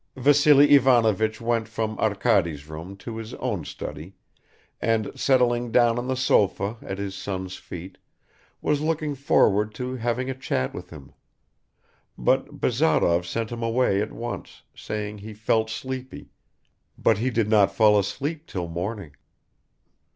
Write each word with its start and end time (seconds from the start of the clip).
Vassily 0.15 0.71
Ivanovich 0.71 1.39
went 1.39 1.67
from 1.67 1.95
Arkady's 1.99 2.67
room 2.67 2.97
to 2.97 3.17
his 3.17 3.35
own 3.35 3.63
study 3.63 4.15
and, 4.81 5.11
settling 5.13 5.71
down 5.71 5.99
on 5.99 6.07
the 6.07 6.15
sofa 6.15 6.77
at 6.81 6.97
his 6.97 7.13
son's 7.13 7.57
feet, 7.57 7.99
was 8.63 8.81
looking 8.81 9.13
forward 9.13 9.75
to 9.75 9.97
having 9.97 10.27
a 10.27 10.33
chat 10.33 10.73
with 10.73 10.89
him; 10.89 11.13
but 12.17 12.59
Bazarov 12.59 13.27
sent 13.27 13.51
him 13.51 13.61
away 13.61 14.01
at 14.01 14.11
once, 14.11 14.63
saying 14.73 15.19
he 15.19 15.35
felt 15.35 15.69
sleepy, 15.69 16.31
but 16.97 17.19
he 17.19 17.29
did 17.29 17.47
not 17.47 17.71
fall 17.71 17.99
asleep 17.99 18.47
till 18.47 18.67
morning. 18.67 19.11